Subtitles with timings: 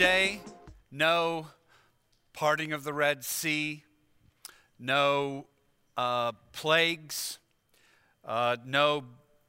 [0.00, 0.40] day,
[0.90, 1.46] no
[2.32, 3.84] parting of the Red Sea,
[4.78, 5.46] no
[5.94, 7.38] uh, plagues,
[8.24, 9.04] uh, no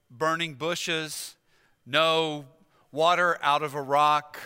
[0.10, 1.38] burning bushes,
[1.86, 2.44] no
[2.92, 4.38] water out of a rock,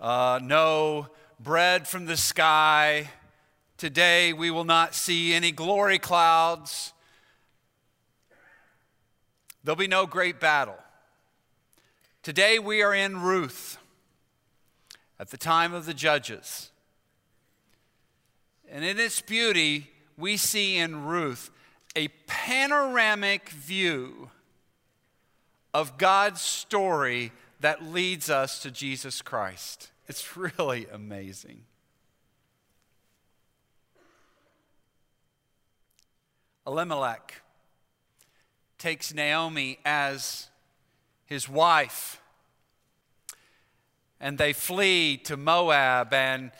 [0.00, 1.08] uh, no
[1.40, 3.10] bread from the sky.
[3.76, 6.92] Today we will not see any glory clouds.
[9.64, 10.78] There'll be no great battle.
[12.22, 13.78] Today we are in Ruth
[15.18, 16.70] at the time of the judges.
[18.70, 21.50] And in its beauty, we see in Ruth
[21.96, 24.30] a panoramic view
[25.72, 29.90] of God's story that leads us to Jesus Christ.
[30.08, 31.62] It's really amazing.
[36.66, 37.42] Elimelech
[38.78, 40.48] takes Naomi as
[41.26, 42.20] his wife,
[44.24, 46.14] and they flee to Moab.
[46.14, 46.50] And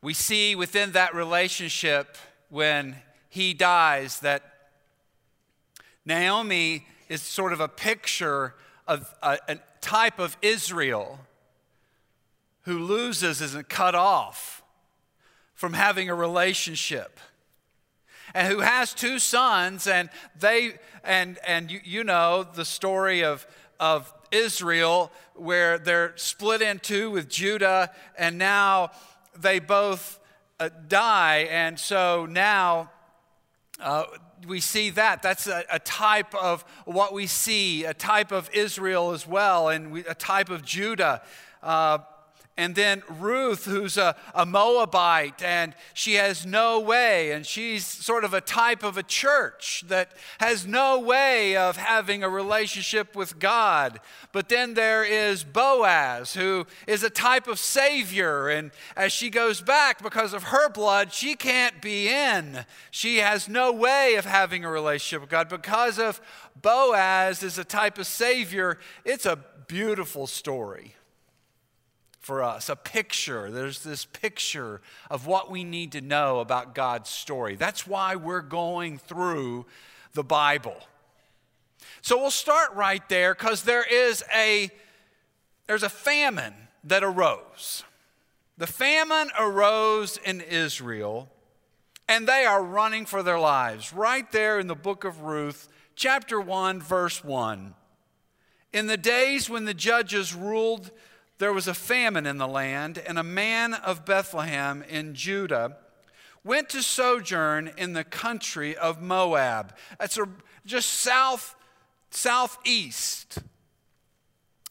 [0.00, 2.16] we see within that relationship
[2.48, 2.96] when
[3.28, 4.70] he dies that
[6.06, 8.54] Naomi is sort of a picture
[8.88, 11.18] of a, a type of Israel
[12.62, 14.62] who loses isn't cut off
[15.54, 17.20] from having a relationship
[18.32, 20.08] and who has two sons and
[20.40, 23.46] they and and you, you know the story of
[23.78, 28.90] of Israel where they're split in two with Judah and now
[29.38, 30.18] they both
[30.58, 32.90] uh, die and so now
[33.80, 34.04] uh,
[34.46, 35.22] we see that.
[35.22, 39.90] That's a, a, type of what we see, a type of Israel as well, and
[39.92, 41.22] we, a type of Judah.
[41.62, 41.98] Uh,
[42.58, 48.24] and then Ruth, who's a, a, Moabite, and she has no way, and she's sort
[48.24, 53.38] of a type of a church that has no way of having a relationship with
[53.38, 54.00] God.
[54.32, 59.60] But then there is Boaz, who is a type of Savior, and as she goes
[59.60, 62.64] back, because of her blood, she can't be in.
[62.90, 65.50] She has no way of having a relationship with God.
[65.50, 66.22] Because of
[66.60, 70.94] Boaz is a type of Savior, it's a beautiful story
[72.26, 73.52] for us, a picture.
[73.52, 77.54] There's this picture of what we need to know about God's story.
[77.54, 79.64] That's why we're going through
[80.12, 80.76] the Bible.
[82.02, 84.70] So we'll start right there because there is a
[85.68, 87.84] there's a famine that arose.
[88.58, 91.30] The famine arose in Israel,
[92.08, 93.92] and they are running for their lives.
[93.92, 97.74] Right there in the book of Ruth, chapter 1, verse 1.
[98.72, 100.90] In the days when the judges ruled
[101.38, 105.76] there was a famine in the land, and a man of Bethlehem in Judah
[106.44, 109.74] went to sojourn in the country of Moab.
[109.98, 110.28] That's a,
[110.64, 111.54] just south,
[112.10, 113.38] southeast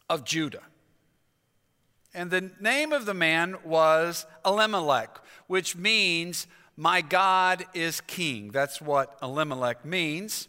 [0.10, 0.64] of Judah.
[2.14, 8.52] And the name of the man was Elimelech, which means, My God is king.
[8.52, 10.48] That's what Elimelech means.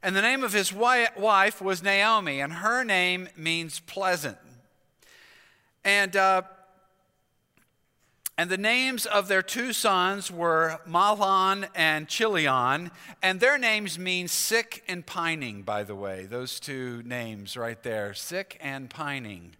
[0.00, 4.38] And the name of his wife was Naomi, and her name means pleasant.
[5.84, 6.42] And, uh,
[8.38, 12.90] and the names of their two sons were Mahlon and Chilion,
[13.22, 16.24] and their names mean sick and pining, by the way.
[16.24, 19.52] Those two names right there sick and pining.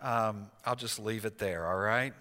[0.00, 2.14] Um, I'll just leave it there, all right?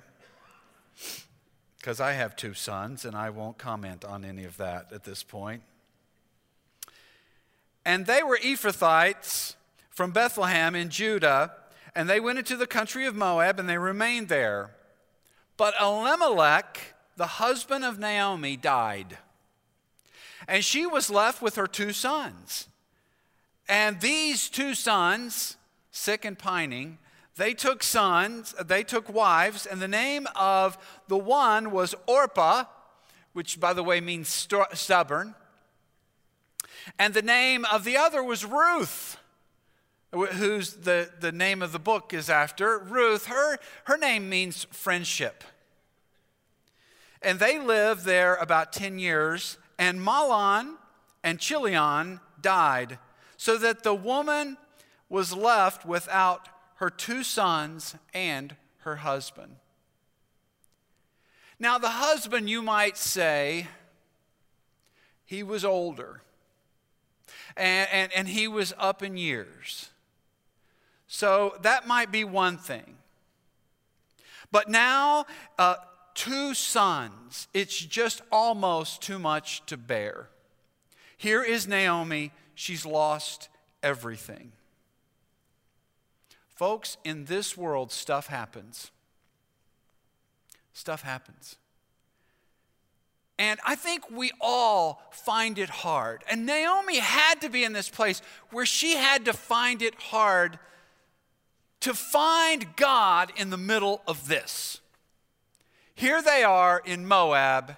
[1.78, 5.24] Because I have two sons, and I won't comment on any of that at this
[5.24, 5.64] point.
[7.86, 9.56] And they were Ephrathites
[9.90, 11.54] from Bethlehem in Judah
[11.96, 14.72] and they went into the country of Moab and they remained there.
[15.58, 19.18] But Elimelech, the husband of Naomi, died.
[20.48, 22.68] And she was left with her two sons.
[23.68, 25.58] And these two sons,
[25.92, 26.98] sick and pining,
[27.36, 30.78] they took sons, they took wives, and the name of
[31.08, 32.66] the one was Orpah,
[33.34, 35.36] which by the way means stubborn.
[36.98, 39.19] And the name of the other was Ruth
[40.12, 45.44] whose the, the name of the book is after, Ruth, her, her name means friendship.
[47.22, 50.76] And they lived there about 10 years, and Mahlon
[51.24, 52.98] and Chilion died,
[53.38, 54.58] so that the woman
[55.10, 59.58] was left without her two sons and her husband.
[61.60, 63.68] Now, the husband, you might say,
[65.26, 66.22] he was older
[67.56, 69.90] and, and, and he was up in years.
[71.12, 72.96] So that might be one thing.
[74.52, 75.26] But now,
[75.58, 75.76] uh,
[76.14, 80.30] two sons, it's just almost too much to bear.
[81.18, 83.50] Here is Naomi, she's lost
[83.82, 84.52] everything.
[86.56, 88.92] Folks, in this world, stuff happens.
[90.74, 91.56] Stuff happens.
[93.40, 96.24] And I think we all find it hard.
[96.30, 98.22] And Naomi had to be in this place
[98.52, 100.60] where she had to find it hard
[101.82, 104.82] to find God in the middle of this.
[105.96, 107.78] Here they are in Moab,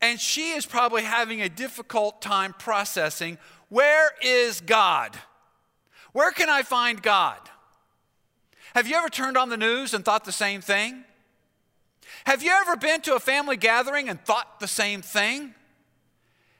[0.00, 5.16] and she is probably having a difficult time processing where is God?
[6.12, 7.38] Where can I find God?
[8.74, 11.04] Have you ever turned on the news and thought the same thing?
[12.24, 15.54] Have you ever been to a family gathering and thought the same thing?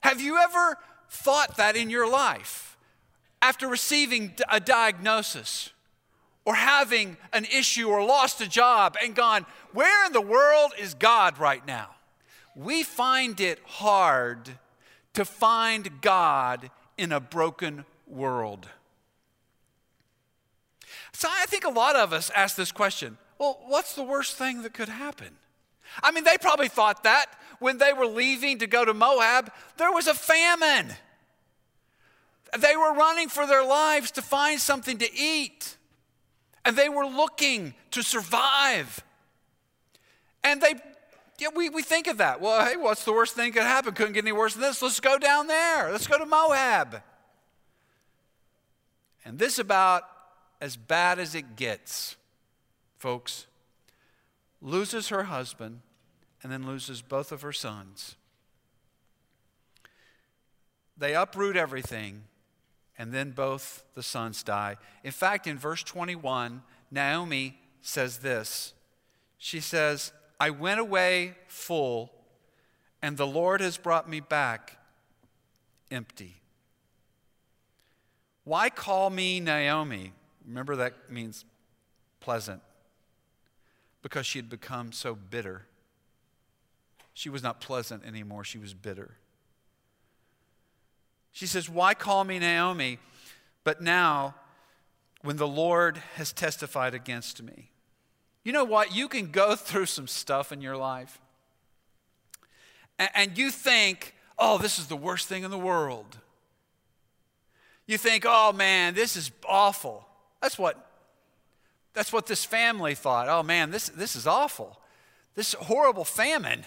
[0.01, 0.79] Have you ever
[1.11, 2.77] thought that in your life
[3.41, 5.71] after receiving a diagnosis
[6.47, 10.95] or having an issue or lost a job and gone, Where in the world is
[10.95, 11.91] God right now?
[12.55, 14.53] We find it hard
[15.13, 18.69] to find God in a broken world.
[21.13, 24.63] So I think a lot of us ask this question well, what's the worst thing
[24.63, 25.29] that could happen?
[26.03, 27.27] I mean, they probably thought that
[27.59, 30.95] when they were leaving to go to Moab, there was a famine.
[32.59, 35.76] They were running for their lives to find something to eat,
[36.67, 39.03] and they were looking to survive.
[40.43, 40.75] And they,
[41.39, 42.41] yeah, we, we think of that.
[42.41, 43.95] Well, hey, what's the worst thing that could happen?
[43.95, 44.83] Couldn't get any worse than this.
[44.83, 45.93] Let's go down there.
[45.93, 47.03] Let's go to Moab.
[49.25, 50.03] And this about
[50.61, 52.17] as bad as it gets,
[52.99, 53.47] folks.
[54.61, 55.81] Loses her husband
[56.43, 58.17] and then loses both of her sons.
[60.99, 62.25] They uproot everything,
[62.99, 64.77] and then both the sons die.
[65.05, 68.73] In fact, in verse 21, Naomi says this
[69.39, 72.13] She says, I went away full,
[73.03, 74.79] and the Lord has brought me back
[75.91, 76.37] empty.
[78.45, 80.13] Why call me Naomi?
[80.47, 81.45] Remember, that means
[82.21, 82.63] pleasant.
[84.03, 85.67] Because she had become so bitter.
[87.13, 89.17] She was not pleasant anymore, she was bitter.
[91.37, 92.99] She says, Why call me Naomi?
[93.63, 94.37] But now,
[95.21, 97.73] when the Lord has testified against me.
[98.43, 98.97] You know what?
[98.97, 101.21] You can go through some stuff in your life,
[102.99, 106.17] and you think, oh, this is the worst thing in the world.
[107.87, 110.09] You think, oh man, this is awful.
[110.41, 110.91] That's what
[111.93, 113.29] that's what this family thought.
[113.29, 114.81] Oh man, this, this is awful.
[115.35, 116.65] This horrible famine.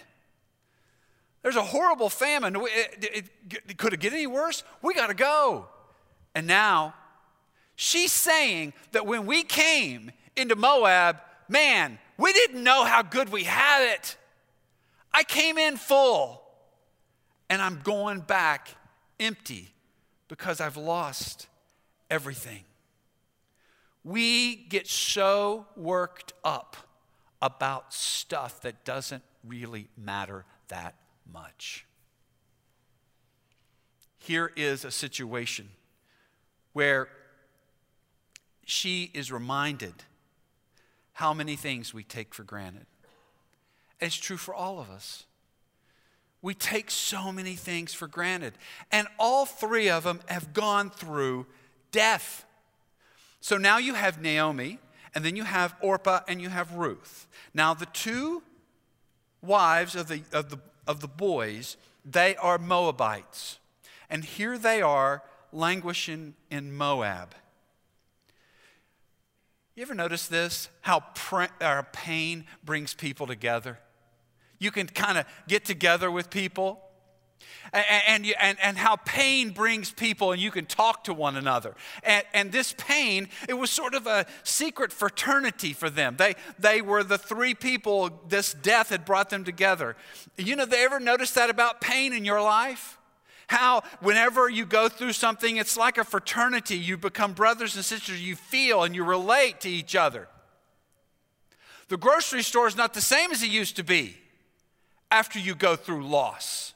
[1.49, 2.55] There's a horrible famine.
[2.57, 3.29] It, it,
[3.67, 4.63] it, could it get any worse?
[4.83, 5.65] We got to go.
[6.35, 6.93] And now,
[7.75, 11.17] she's saying that when we came into Moab,
[11.47, 14.15] man, we didn't know how good we had it.
[15.11, 16.43] I came in full,
[17.49, 18.69] and I'm going back
[19.19, 19.73] empty
[20.27, 21.47] because I've lost
[22.11, 22.63] everything.
[24.03, 26.77] We get so worked up
[27.41, 30.93] about stuff that doesn't really matter that
[31.33, 31.85] much.
[34.17, 35.69] Here is a situation
[36.73, 37.09] where
[38.65, 39.93] she is reminded
[41.13, 42.85] how many things we take for granted.
[43.99, 45.25] It's true for all of us.
[46.41, 48.53] We take so many things for granted.
[48.91, 51.47] And all three of them have gone through
[51.91, 52.45] death.
[53.41, 54.79] So now you have Naomi,
[55.15, 57.27] and then you have Orpah, and you have Ruth.
[57.53, 58.43] Now, the two
[59.41, 60.59] wives of the, of the,
[60.89, 63.59] of the boys, they are Moabites.
[64.09, 65.21] And here they are
[65.53, 67.35] languishing in Moab.
[69.75, 70.67] You ever notice this?
[70.81, 70.99] How
[71.93, 73.77] pain brings people together?
[74.57, 76.81] You can kind of get together with people
[77.71, 81.75] and, and, and, and, how pain brings people and you can talk to one another.
[82.03, 86.15] And, and this pain, it was sort of a secret fraternity for them.
[86.17, 89.95] They, they were the three people this death had brought them together.
[90.37, 92.97] You know, they ever noticed that about pain in your life?
[93.47, 96.77] How, whenever you go through something, it's like a fraternity.
[96.77, 100.27] You become brothers and sisters, you feel and you relate to each other.
[101.87, 104.17] The grocery store is not the same as it used to be
[105.11, 106.75] after you go through loss.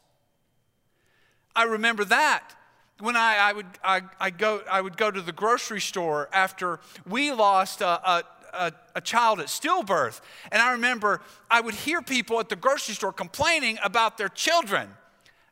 [1.56, 2.56] I remember that
[3.00, 6.80] when I, I, would, I, I, go, I would go to the grocery store after
[7.08, 10.22] we lost a, a, a, a, child at stillbirth.
[10.52, 14.90] And I remember I would hear people at the grocery store complaining about their children.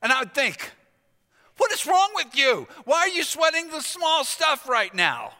[0.02, 0.72] And I would think,
[1.58, 2.68] what is wrong with you?
[2.86, 5.34] Why are you sweating the small stuff right now?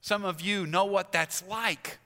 [0.00, 1.98] Some of you know what that's like.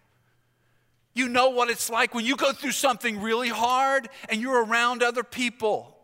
[1.15, 5.03] You know what it's like when you go through something really hard and you're around
[5.03, 5.98] other people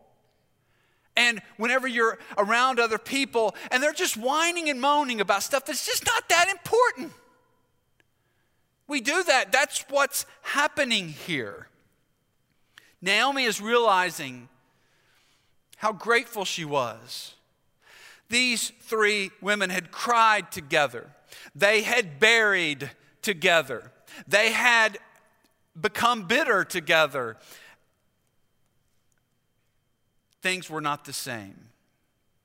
[1.17, 5.85] And whenever you're around other people and they're just whining and moaning about stuff that's
[5.85, 7.13] just not that important.
[8.87, 9.51] We do that.
[9.51, 11.67] That's what's happening here.
[13.01, 14.49] Naomi is realizing
[15.77, 17.35] how grateful she was.
[18.29, 21.11] These three women had cried together,
[21.53, 22.89] they had buried
[23.21, 23.91] together,
[24.27, 24.97] they had
[25.79, 27.37] become bitter together.
[30.45, 31.55] Things were not the same.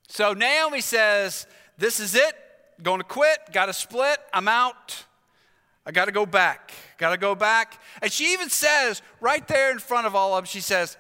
[0.09, 2.35] So Naomi says, This is it.
[2.83, 3.39] Going to quit.
[3.53, 4.17] Got to split.
[4.33, 5.05] I'm out.
[5.85, 6.73] I got to go back.
[6.97, 7.79] Got to go back.
[8.01, 10.97] And she even says, right there in front of all of them, she says,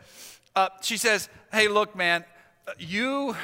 [0.54, 2.22] uh, she says, hey, look, man,
[2.78, 3.34] you,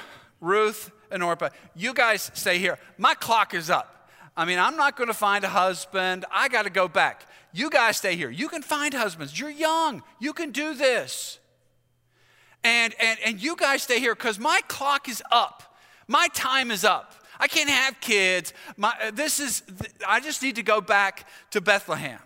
[0.43, 2.79] Ruth, and Orpah, you guys stay here.
[2.99, 4.11] My clock is up.
[4.37, 6.27] I mean, I'm not going to find a husband.
[6.31, 7.27] I got to go back.
[7.55, 8.29] You guys stay here.
[8.29, 9.41] You can find husbands.
[9.41, 10.03] You're young.
[10.21, 11.39] You can do this.
[12.67, 15.77] And, and, and you guys stay here because my clock is up.
[16.09, 17.15] My time is up.
[17.39, 18.53] I can't have kids.
[18.77, 19.63] My, uh, this is,
[20.05, 22.19] I just need to go back to Bethlehem.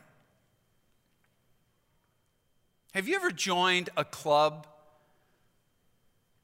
[2.94, 4.66] Have you ever joined a club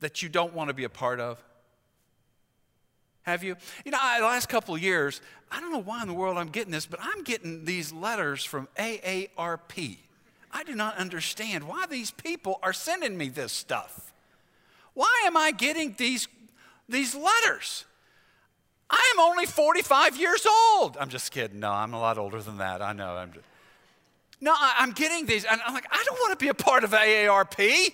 [0.01, 1.43] that you don't want to be a part of?
[3.23, 3.57] Have you?
[3.87, 6.51] You know, the last couple of years, I don't know why in the world I'm
[6.51, 9.97] getting this, but I'm getting these letters from AARP.
[10.53, 14.13] I do not understand why these people are sending me this stuff.
[14.95, 16.29] Why am I getting these,
[16.89, 17.85] these letters?
[18.89, 20.97] I am only 45 years old.
[20.99, 21.61] I'm just kidding.
[21.61, 22.81] No, I'm a lot older than that.
[22.81, 23.17] I know.
[23.17, 23.45] I'm just,
[24.41, 26.85] no, I, am getting these, and I'm like, I don't want to be a part
[26.85, 27.59] of AARP.
[27.59, 27.91] I,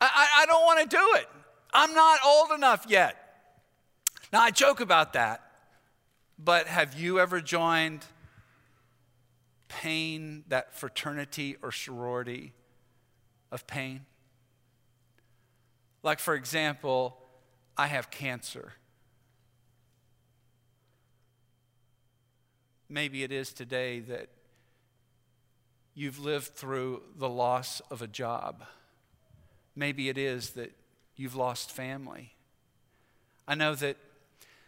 [0.00, 1.28] I, I don't want to do it.
[1.72, 3.16] I'm not old enough yet.
[4.32, 5.42] Now, I joke about that,
[6.38, 8.04] but have you ever joined
[9.70, 12.52] pain, that fraternity or sorority
[13.50, 14.04] of pain?
[16.02, 17.16] Like, for example,
[17.76, 18.74] I have cancer.
[22.88, 24.28] Maybe it is today that
[25.94, 28.64] you've lived through the loss of a job.
[29.76, 30.72] Maybe it is that
[31.14, 32.34] you've lost family.
[33.46, 33.96] I know that,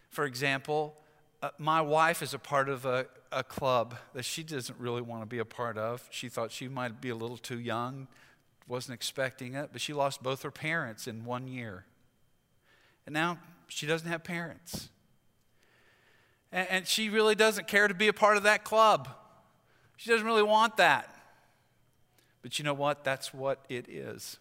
[0.09, 0.95] for example,
[1.41, 5.21] uh, my wife is a part of a, a club that she doesn't really want
[5.21, 6.07] to be a part of.
[6.11, 8.07] She thought she might be a little too young,
[8.67, 11.85] wasn't expecting it, but she lost both her parents in one year.
[13.05, 14.89] And now she doesn't have parents.
[16.51, 19.09] And, and she really doesn't care to be a part of that club.
[19.97, 21.09] She doesn't really want that.
[22.41, 23.03] But you know what?
[23.03, 24.37] That's what it is.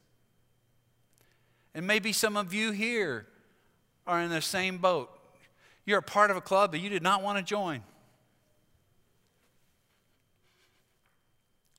[1.75, 3.27] And maybe some of you here
[4.07, 5.11] are in the same boat.
[5.85, 7.83] You're a part of a club that you did not want to join.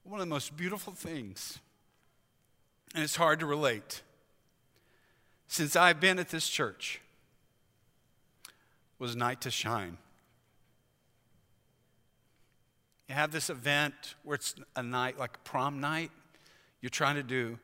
[0.04, 1.60] One of the most beautiful things,
[2.94, 4.02] and it's hard to relate,
[5.48, 7.00] since I've been at this church,
[9.00, 9.98] was Night to Shine.
[13.08, 16.12] You have this event where it's a night, like prom night,
[16.82, 17.58] you're trying to do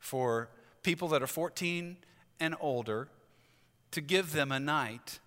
[0.00, 0.48] for
[0.82, 1.96] people that are 14
[2.40, 3.08] and older
[3.92, 5.20] to give them a night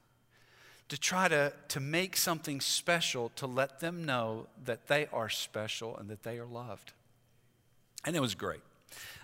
[0.89, 5.97] to try to, to make something special to let them know that they are special
[5.97, 6.93] and that they are loved.
[8.05, 8.61] And it was great.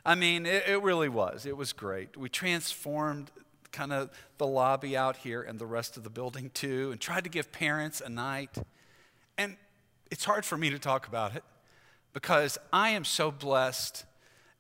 [0.06, 1.46] I mean, it, it really was.
[1.46, 2.18] It was great.
[2.18, 3.32] We transformed
[3.72, 7.24] kind of the lobby out here and the rest of the building too, and tried
[7.26, 8.58] to give parents a night.
[9.38, 9.58] And
[10.10, 11.44] it's hard for me to talk about it
[12.14, 14.06] because I am so blessed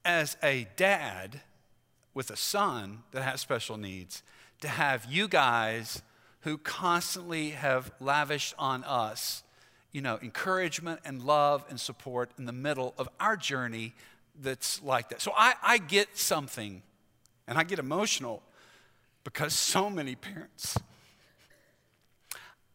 [0.05, 1.41] as a dad
[2.13, 4.23] with a son that has special needs
[4.61, 6.01] to have you guys
[6.41, 9.43] who constantly have lavished on us,
[9.91, 13.93] you know, encouragement and love and support in the middle of our journey
[14.41, 15.21] that's like that.
[15.21, 16.81] So I, I get something
[17.47, 18.41] and I get emotional
[19.23, 20.77] because so many parents,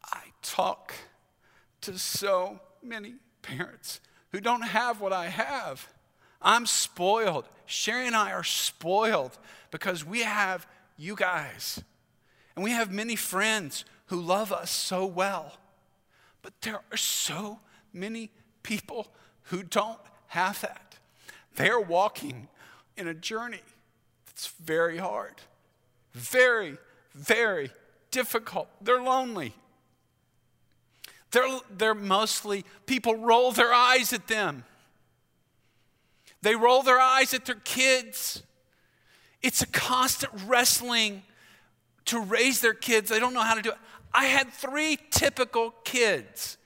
[0.04, 0.92] I talk
[1.82, 4.00] to so many parents
[4.32, 5.88] who don't have what I have.
[6.42, 7.48] I'm spoiled.
[7.66, 9.38] Sherry and I are spoiled
[9.70, 10.66] because we have
[10.98, 11.82] you guys.
[12.54, 15.58] And we have many friends who love us so well.
[16.42, 17.60] But there are so
[17.92, 18.30] many
[18.62, 19.08] people
[19.44, 20.98] who don't have that.
[21.56, 22.48] They're walking
[22.96, 23.62] in a journey
[24.26, 25.34] that's very hard,
[26.12, 26.76] very,
[27.14, 27.70] very
[28.10, 28.68] difficult.
[28.80, 29.54] They're lonely.
[31.30, 34.64] They're, they're mostly, people roll their eyes at them.
[36.42, 38.42] They roll their eyes at their kids.
[39.42, 41.22] It's a constant wrestling
[42.06, 43.10] to raise their kids.
[43.10, 43.78] They don't know how to do it.
[44.12, 46.56] I had three typical kids,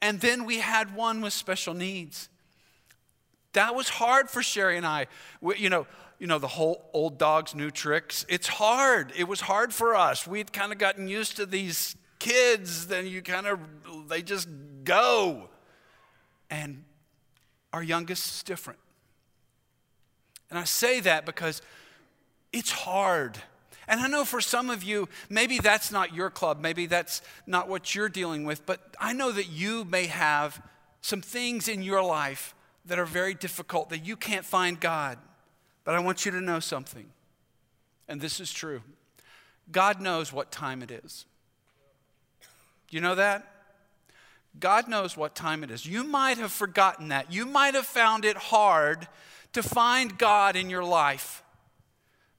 [0.00, 2.28] and then we had one with special needs.
[3.52, 5.06] That was hard for Sherry and I.
[5.40, 5.86] We, you know,
[6.18, 8.24] you know, the whole old dogs, new tricks.
[8.28, 9.12] It's hard.
[9.16, 10.26] It was hard for us.
[10.26, 13.58] We'd kind of gotten used to these kids, then you kind of,
[14.08, 14.48] they just
[14.84, 15.48] go.
[16.50, 16.84] And
[17.72, 18.78] our youngest is different.
[20.50, 21.62] And I say that because
[22.52, 23.38] it's hard.
[23.90, 27.68] And I know for some of you, maybe that's not your club, maybe that's not
[27.68, 30.62] what you're dealing with, but I know that you may have
[31.00, 32.54] some things in your life
[32.86, 35.18] that are very difficult, that you can't find God.
[35.82, 37.06] But I want you to know something,
[38.06, 38.80] and this is true
[39.72, 41.26] God knows what time it is.
[42.90, 43.44] You know that?
[44.58, 45.84] God knows what time it is.
[45.84, 47.32] You might have forgotten that.
[47.32, 49.08] You might have found it hard
[49.52, 51.42] to find God in your life.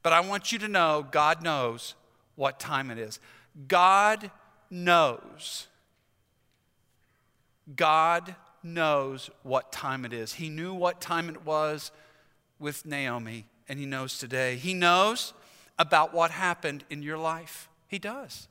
[0.03, 1.95] But I want you to know God knows
[2.35, 3.19] what time it is.
[3.67, 4.31] God
[4.69, 5.67] knows.
[7.75, 10.33] God knows what time it is.
[10.33, 11.91] He knew what time it was
[12.59, 14.55] with Naomi, and He knows today.
[14.55, 15.33] He knows
[15.77, 17.69] about what happened in your life.
[17.87, 18.47] He does.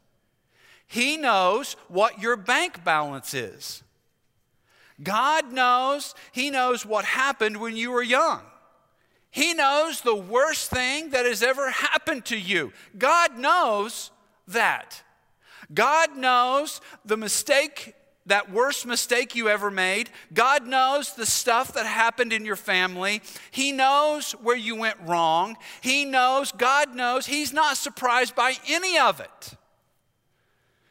[0.86, 3.82] He knows what your bank balance is.
[5.02, 8.42] God knows, He knows what happened when you were young.
[9.30, 12.72] He knows the worst thing that has ever happened to you.
[12.98, 14.10] God knows
[14.48, 15.02] that.
[15.72, 17.94] God knows the mistake
[18.26, 20.10] that worst mistake you ever made.
[20.32, 23.22] God knows the stuff that happened in your family.
[23.50, 25.56] He knows where you went wrong.
[25.80, 29.54] He knows, God knows, He's not surprised by any of it.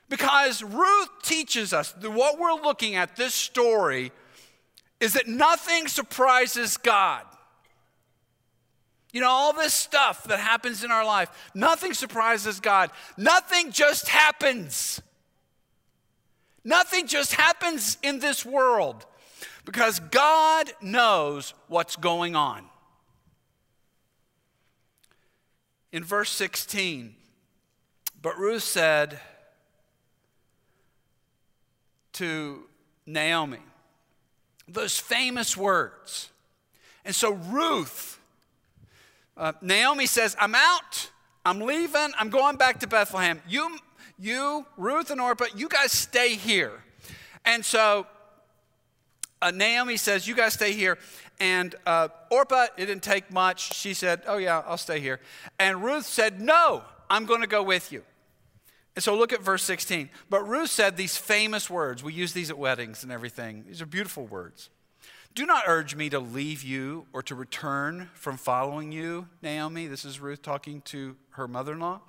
[0.10, 4.12] Because Ruth teaches us that what we're looking at, this story,
[5.00, 7.24] is that nothing surprises God.
[9.12, 12.92] You know, all this stuff that happens in our life, nothing surprises God.
[13.18, 15.02] Nothing just happens.
[16.64, 19.06] Nothing just happens in this world
[19.66, 22.66] because God knows what's going on.
[25.92, 27.16] In verse 16,
[28.22, 29.20] but Ruth said
[32.14, 32.64] to
[33.08, 33.60] Naomi,
[34.68, 36.30] those famous words.
[37.06, 38.19] And so Ruth,
[39.40, 41.10] uh, Naomi says, I'm out,
[41.44, 43.42] I'm leaving, I'm going back to Bethlehem.
[43.48, 43.80] You
[44.20, 46.84] you, Ruth and Orpah, you guys stay here.
[47.46, 48.06] And so
[49.42, 50.98] uh, Naomi says, You guys stay here.
[51.40, 53.74] And uh, Orpah, it didn't take much.
[53.74, 55.22] She said, Oh, yeah, I'll stay here.
[55.58, 58.04] And Ruth said, No, I'm going to go with you.
[58.96, 60.10] And so look at verse 16.
[60.30, 62.04] But Ruth said these famous words.
[62.04, 63.64] We use these at weddings and everything.
[63.68, 64.70] These are beautiful words.
[65.36, 69.86] Do not urge me to leave you or to return from following you, Naomi.
[69.86, 72.02] This is Ruth talking to her mother in law.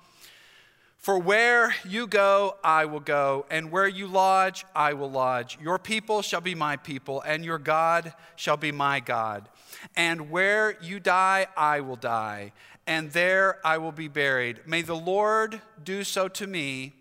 [0.97, 5.57] For where you go, I will go, and where you lodge, I will lodge.
[5.61, 9.49] Your people shall be my people, and your God shall be my God.
[9.95, 12.53] And where you die, I will die,
[12.85, 14.67] and there I will be buried.
[14.67, 16.93] May the Lord do so to me,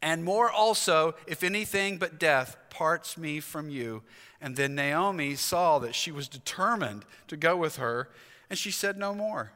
[0.00, 4.02] and more also, if anything but death parts me from you.
[4.40, 8.08] And then Naomi saw that she was determined to go with her,
[8.48, 9.52] and she said no more.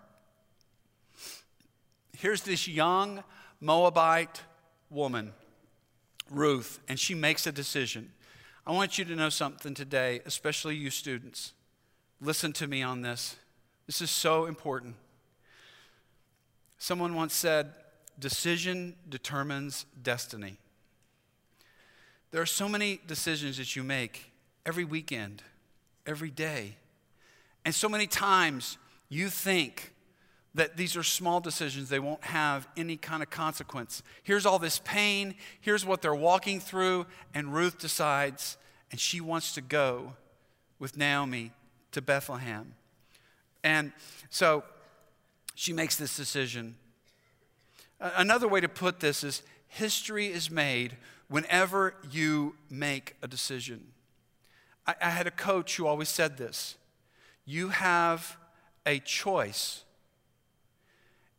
[2.16, 3.22] Here's this young,
[3.60, 4.42] Moabite
[4.90, 5.32] woman,
[6.30, 8.12] Ruth, and she makes a decision.
[8.66, 11.52] I want you to know something today, especially you students.
[12.20, 13.36] Listen to me on this.
[13.86, 14.94] This is so important.
[16.78, 17.72] Someone once said,
[18.18, 20.58] Decision determines destiny.
[22.30, 24.31] There are so many decisions that you make
[24.66, 25.42] every weekend,
[26.06, 26.76] every day.
[27.64, 29.92] And so many times you think
[30.54, 34.02] that these are small decisions, they won't have any kind of consequence.
[34.22, 38.58] Here's all this pain, here's what they're walking through, and Ruth decides,
[38.90, 40.14] and she wants to go
[40.78, 41.52] with Naomi
[41.92, 42.74] to Bethlehem.
[43.64, 43.92] And
[44.28, 44.64] so
[45.54, 46.76] she makes this decision.
[48.00, 50.96] Another way to put this is history is made
[51.28, 53.92] whenever you make a decision.
[54.86, 56.76] I, I had a coach who always said this
[57.44, 58.36] you have
[58.86, 59.84] a choice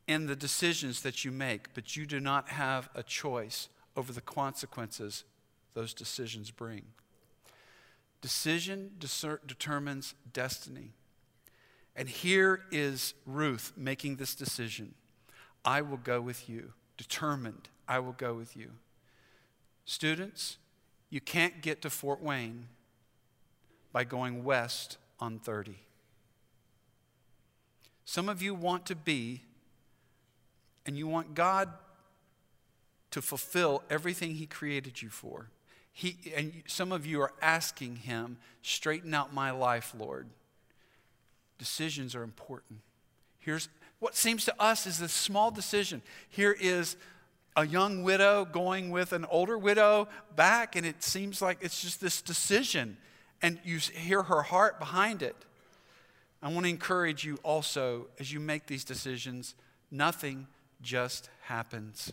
[0.07, 4.21] in the decisions that you make, but you do not have a choice over the
[4.21, 5.23] consequences
[5.73, 6.83] those decisions bring.
[8.21, 10.91] Decision determines destiny.
[11.95, 14.95] And here is Ruth making this decision
[15.65, 16.73] I will go with you.
[16.97, 18.71] Determined, I will go with you.
[19.85, 20.57] Students,
[21.09, 22.67] you can't get to Fort Wayne
[23.93, 25.75] by going west on 30.
[28.03, 29.43] Some of you want to be
[30.85, 31.69] and you want God
[33.11, 35.47] to fulfill everything He created you for.
[35.93, 40.27] He, and some of you are asking Him, straighten out my life, Lord.
[41.59, 42.79] Decisions are important.
[43.39, 46.01] Here's what seems to us is this small decision.
[46.27, 46.97] Here is
[47.55, 52.01] a young widow going with an older widow back, and it seems like it's just
[52.01, 52.97] this decision,
[53.43, 55.35] and you hear her heart behind it.
[56.41, 59.53] I want to encourage you also as you make these decisions,
[59.91, 60.47] nothing
[60.81, 62.11] just happens.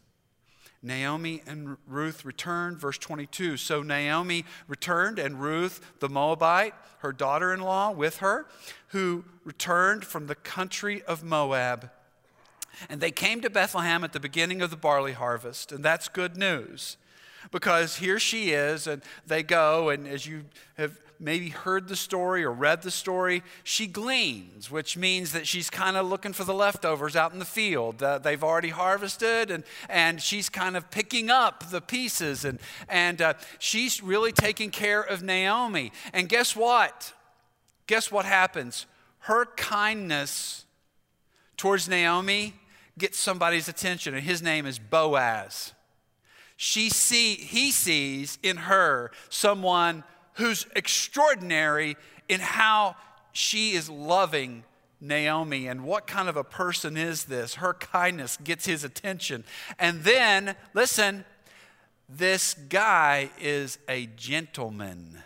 [0.82, 3.56] Naomi and Ruth returned, verse 22.
[3.58, 8.46] So Naomi returned, and Ruth, the Moabite, her daughter in law, with her,
[8.88, 11.90] who returned from the country of Moab.
[12.88, 16.36] And they came to Bethlehem at the beginning of the barley harvest, and that's good
[16.36, 16.96] news
[17.50, 20.44] because here she is, and they go, and as you
[20.76, 25.68] have maybe heard the story or read the story, she gleans, which means that she's
[25.68, 28.02] kind of looking for the leftovers out in the field.
[28.02, 33.20] Uh, they've already harvested, and, and she's kind of picking up the pieces, and, and
[33.20, 35.92] uh, she's really taking care of Naomi.
[36.12, 37.12] And guess what?
[37.86, 38.86] Guess what happens?
[39.20, 40.64] Her kindness
[41.56, 42.54] towards Naomi
[42.96, 45.74] gets somebody's attention, and his name is Boaz.
[46.56, 51.96] She see, he sees in her someone who's extraordinary
[52.28, 52.96] in how
[53.32, 54.64] she is loving
[55.00, 57.54] Naomi and what kind of a person is this?
[57.54, 59.44] Her kindness gets his attention.
[59.78, 61.24] And then, listen,
[62.08, 65.22] this guy is a gentleman.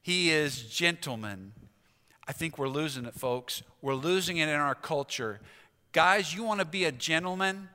[0.00, 1.52] He is gentleman.
[2.26, 3.62] I think we're losing it, folks.
[3.80, 5.40] We're losing it in our culture.
[5.92, 7.68] Guys, you want to be a gentleman?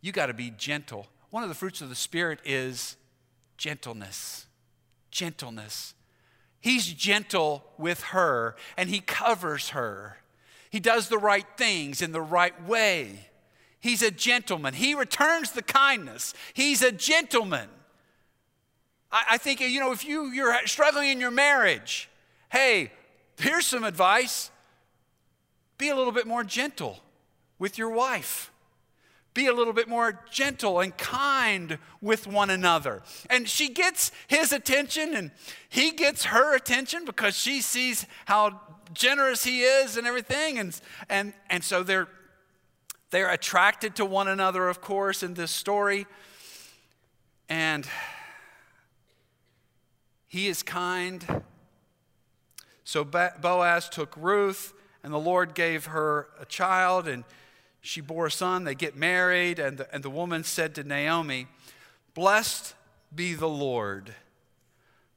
[0.00, 1.06] You got to be gentle.
[1.30, 2.96] One of the fruits of the Spirit is
[3.56, 4.45] gentleness
[5.16, 5.94] gentleness.
[6.60, 10.18] He's gentle with her and he covers her.
[10.70, 13.30] He does the right things in the right way.
[13.80, 14.74] He's a gentleman.
[14.74, 16.34] He returns the kindness.
[16.52, 17.68] He's a gentleman.
[19.10, 22.10] I, I think, you know, if you, you're struggling in your marriage,
[22.50, 22.92] hey,
[23.38, 24.50] here's some advice
[25.78, 27.00] be a little bit more gentle
[27.58, 28.50] with your wife
[29.36, 33.02] be a little bit more gentle and kind with one another.
[33.28, 35.30] And she gets his attention and
[35.68, 38.60] he gets her attention because she sees how
[38.94, 40.58] generous he is and everything.
[40.58, 42.08] And, and, and so they're,
[43.10, 46.06] they're attracted to one another, of course, in this story.
[47.50, 47.86] And
[50.28, 51.44] he is kind.
[52.84, 54.72] So Boaz took Ruth,
[55.02, 57.24] and the Lord gave her a child, and
[57.86, 61.46] she bore a son, they get married, and the, and the woman said to Naomi,
[62.14, 62.74] Blessed
[63.14, 64.14] be the Lord,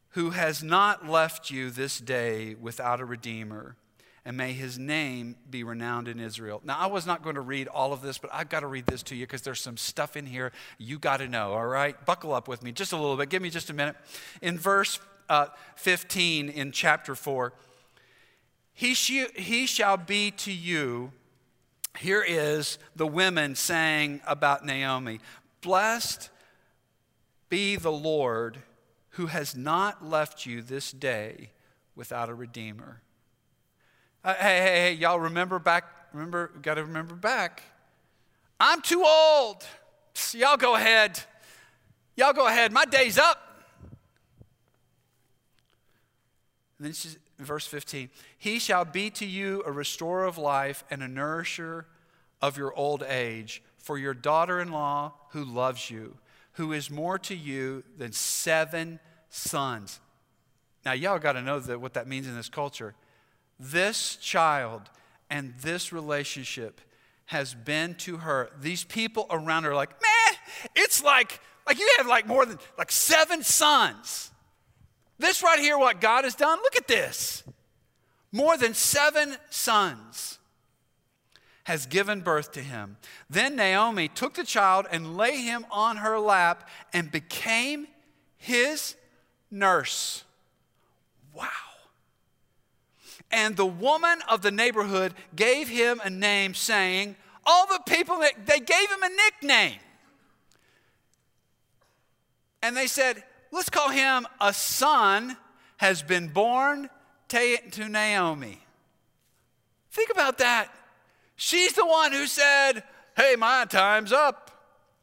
[0.10, 3.75] who has not left you this day without a redeemer,
[4.23, 6.62] and may his name be renowned in Israel.
[6.63, 8.86] Now, I was not going to read all of this, but I've got to read
[8.86, 12.05] this to you because there's some stuff in here you got to know, all right?
[12.05, 13.29] Buckle up with me just a little bit.
[13.29, 13.95] Give me just a minute.
[14.41, 17.51] In verse uh, 15 in chapter 4,
[18.73, 21.12] he, sh- he shall be to you
[21.97, 25.19] here is the women saying about Naomi
[25.62, 26.30] Blessed
[27.49, 28.60] be the Lord
[29.12, 31.49] who has not left you this day
[31.95, 33.02] without a redeemer.
[34.23, 37.63] Uh, hey, hey, hey, y'all remember back, remember, got to remember back.
[38.60, 39.65] I'm too old.
[40.34, 41.19] Y'all go ahead.
[42.15, 42.71] Y'all go ahead.
[42.71, 43.65] My day's up.
[46.78, 51.02] And then she's, verse 15 He shall be to you a restorer of life and
[51.02, 51.86] a nourisher
[52.41, 56.17] of your old age for your daughter in law who loves you,
[56.54, 58.99] who is more to you than seven
[59.30, 59.99] sons.
[60.86, 62.95] Now, y'all got to know that what that means in this culture.
[63.60, 64.84] This child
[65.30, 66.82] and this relationship
[67.25, 68.49] has been to her.
[68.60, 70.38] These people around her like, man,
[70.75, 74.32] it's like, like you have like more than like seven sons.
[75.19, 77.43] This right here, what God has done, look at this.
[78.32, 80.39] More than seven sons
[81.65, 82.97] has given birth to him.
[83.29, 87.88] Then Naomi took the child and lay him on her lap and became
[88.38, 88.95] his
[89.51, 90.23] nurse.
[91.34, 91.47] Wow.
[93.29, 98.60] And the woman of the neighborhood gave him a name, saying, All the people, they
[98.60, 99.79] gave him a nickname.
[102.62, 105.38] And they said, let's call him a son
[105.77, 106.89] has been born
[107.29, 108.59] to Naomi.
[109.91, 110.73] Think about that.
[111.35, 112.83] She's the one who said,
[113.15, 114.51] Hey, my time's up.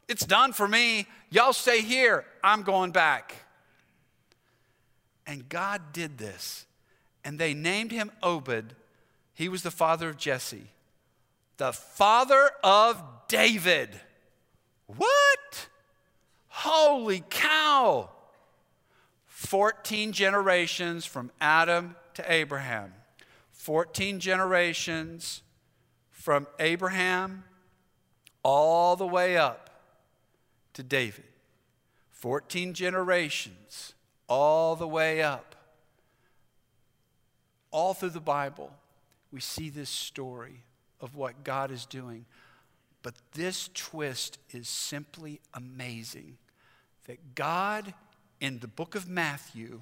[0.07, 1.07] It's done for me.
[1.29, 2.25] Y'all stay here.
[2.43, 3.35] I'm going back.
[5.25, 6.65] And God did this.
[7.23, 8.75] And they named him Obed.
[9.33, 10.71] He was the father of Jesse,
[11.57, 13.89] the father of David.
[14.87, 15.67] What?
[16.47, 18.09] Holy cow.
[19.37, 22.91] 14 generations from Adam to Abraham.
[23.51, 25.43] 14 generations
[26.09, 27.43] from Abraham
[28.41, 29.69] all the way up
[30.73, 31.23] to David.
[32.09, 33.93] 14 generations,
[34.27, 35.55] all the way up.
[37.69, 38.71] All through the Bible,
[39.31, 40.63] we see this story
[40.99, 42.25] of what God is doing.
[43.03, 46.39] But this twist is simply amazing
[47.05, 47.93] that God,
[48.39, 49.81] in the book of Matthew,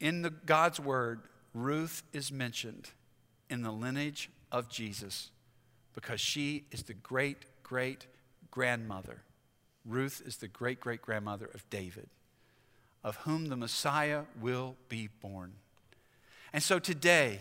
[0.00, 1.20] in the, God's word,
[1.54, 2.90] Ruth is mentioned
[3.48, 5.30] in the lineage of Jesus
[5.94, 8.06] because she is the great great
[8.50, 9.22] grandmother.
[9.84, 12.08] Ruth is the great great grandmother of David,
[13.02, 15.54] of whom the Messiah will be born.
[16.52, 17.40] And so today,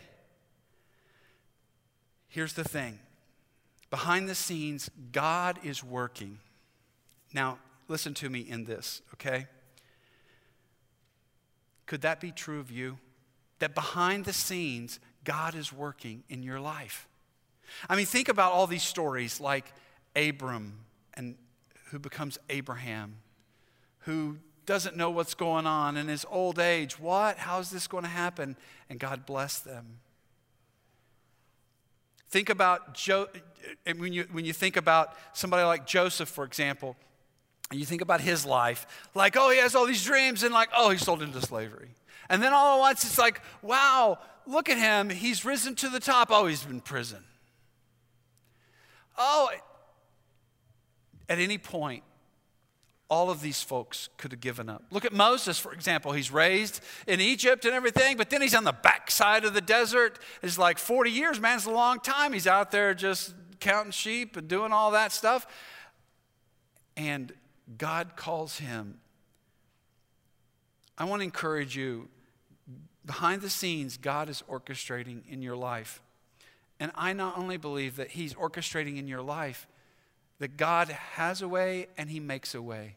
[2.28, 3.00] here's the thing
[3.90, 6.40] behind the scenes, God is working.
[7.34, 9.48] Now, listen to me in this, okay?
[11.86, 12.98] Could that be true of you?
[13.60, 17.08] That behind the scenes, God is working in your life.
[17.90, 19.72] I mean, think about all these stories like
[20.16, 20.80] Abram
[21.14, 21.36] and
[21.92, 23.18] who becomes Abraham,
[24.00, 27.00] who doesn't know what's going on in his old age.
[27.00, 27.38] What?
[27.38, 28.56] How's this going to happen?
[28.90, 30.00] And God bless them.
[32.30, 33.28] Think about jo-
[33.98, 36.98] when you when you think about somebody like Joseph, for example,
[37.72, 40.70] and you think about his life, like, oh, he has all these dreams, and like,
[40.76, 41.90] oh, he's sold into slavery.
[42.30, 45.10] And then all at once it's like, wow, look at him.
[45.10, 46.30] He's risen to the top.
[46.32, 47.24] Oh, he's in prison.
[49.18, 49.50] Oh,
[51.30, 52.04] at any point,
[53.10, 54.84] all of these folks could have given up.
[54.92, 56.12] Look at Moses, for example.
[56.12, 60.20] He's raised in Egypt and everything, but then he's on the backside of the desert.
[60.42, 62.34] It's like 40 years, man, it's a long time.
[62.34, 65.46] He's out there just counting sheep and doing all that stuff.
[66.98, 67.32] And
[67.78, 69.00] God calls him.
[70.98, 72.08] I want to encourage you
[73.06, 76.02] behind the scenes, God is orchestrating in your life.
[76.80, 79.68] And I not only believe that He's orchestrating in your life,
[80.40, 82.96] that God has a way and He makes a way.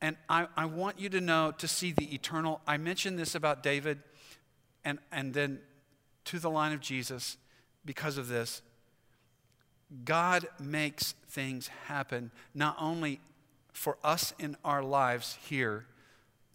[0.00, 2.60] And I, I want you to know, to see the eternal.
[2.66, 4.00] I mentioned this about David
[4.84, 5.60] and, and then
[6.26, 7.36] to the line of Jesus
[7.84, 8.62] because of this.
[10.04, 13.20] God makes things happen, not only
[13.72, 15.86] for us in our lives here,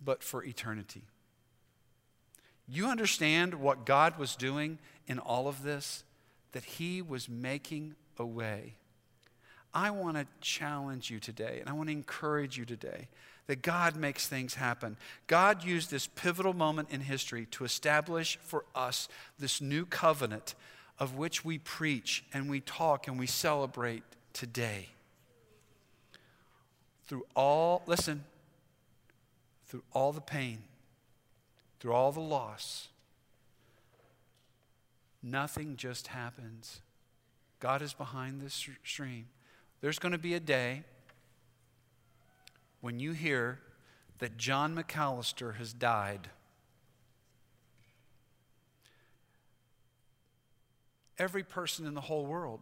[0.03, 1.03] but for eternity.
[2.67, 6.03] You understand what God was doing in all of this?
[6.51, 8.75] That He was making a way.
[9.73, 13.07] I want to challenge you today, and I want to encourage you today
[13.47, 14.97] that God makes things happen.
[15.27, 19.07] God used this pivotal moment in history to establish for us
[19.39, 20.55] this new covenant
[20.99, 24.89] of which we preach and we talk and we celebrate today.
[27.05, 28.23] Through all, listen,
[29.65, 30.63] through all the pain,
[31.79, 32.89] through all the loss,
[35.21, 36.81] nothing just happens.
[37.59, 39.27] God is behind this stream.
[39.81, 40.83] There's going to be a day
[42.81, 43.59] when you hear
[44.19, 46.29] that John McAllister has died.
[51.17, 52.59] Every person in the whole world,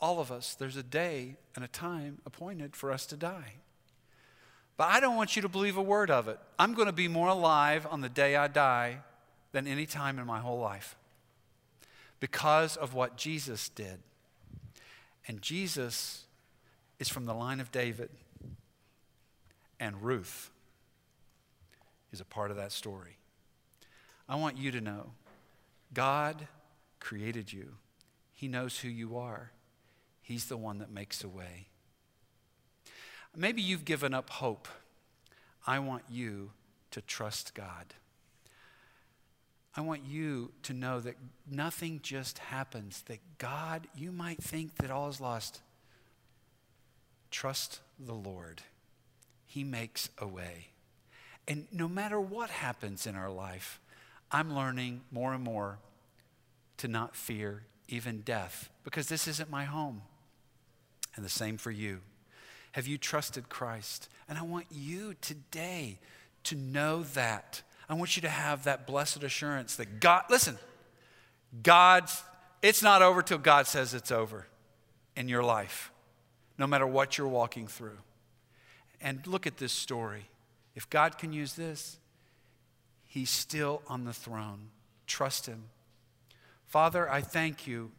[0.00, 3.54] all of us, there's a day and a time appointed for us to die.
[4.76, 6.38] But I don't want you to believe a word of it.
[6.58, 8.98] I'm going to be more alive on the day I die
[9.52, 10.96] than any time in my whole life
[12.20, 13.98] because of what Jesus did.
[15.26, 16.24] And Jesus
[16.98, 18.10] is from the line of David,
[19.78, 20.50] and Ruth
[22.12, 23.18] is a part of that story.
[24.28, 25.10] I want you to know
[25.92, 26.46] God
[27.00, 27.74] created you,
[28.34, 29.52] He knows who you are,
[30.20, 31.68] He's the one that makes a way.
[33.36, 34.68] Maybe you've given up hope.
[35.66, 36.50] I want you
[36.90, 37.94] to trust God.
[39.76, 41.16] I want you to know that
[41.48, 45.60] nothing just happens, that God, you might think that all is lost.
[47.30, 48.62] Trust the Lord,
[49.46, 50.68] He makes a way.
[51.46, 53.80] And no matter what happens in our life,
[54.30, 55.78] I'm learning more and more
[56.78, 60.02] to not fear even death because this isn't my home.
[61.16, 62.00] And the same for you.
[62.72, 64.08] Have you trusted Christ?
[64.28, 65.98] And I want you today
[66.44, 67.62] to know that.
[67.88, 70.58] I want you to have that blessed assurance that God, listen,
[71.62, 72.22] God's,
[72.62, 74.46] it's not over till God says it's over
[75.16, 75.90] in your life,
[76.58, 77.98] no matter what you're walking through.
[79.00, 80.28] And look at this story.
[80.74, 81.98] If God can use this,
[83.06, 84.68] He's still on the throne.
[85.06, 85.64] Trust Him.
[86.68, 87.90] Father, I thank you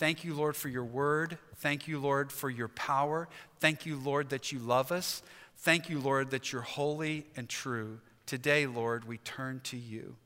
[0.00, 1.36] Thank you, Lord, for your word.
[1.56, 3.28] Thank you, Lord, for your power.
[3.58, 5.22] Thank you, Lord, that you love us.
[5.58, 8.00] Thank you, Lord, that you're holy and true.
[8.24, 10.16] Today, Lord, we turn to you.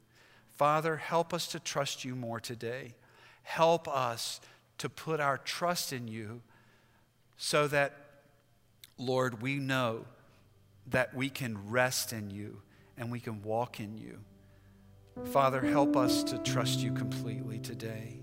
[0.52, 2.94] Father, help us to trust you more today.
[3.42, 4.40] Help us
[4.78, 6.40] to put our trust in you
[7.36, 7.94] so that,
[8.96, 10.04] Lord, we know
[10.86, 12.62] that we can rest in you
[12.96, 14.20] and we can walk in you.
[15.32, 18.18] Father, help us to trust you completely today.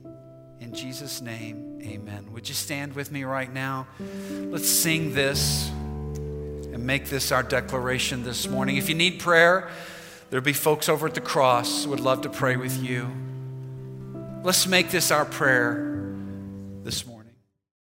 [0.59, 2.31] In Jesus' name, amen.
[2.33, 3.87] Would you stand with me right now?
[4.29, 8.77] Let's sing this and make this our declaration this morning.
[8.77, 9.69] If you need prayer,
[10.29, 13.09] there'll be folks over at the cross would love to pray with you.
[14.43, 16.13] Let's make this our prayer
[16.83, 17.10] this morning.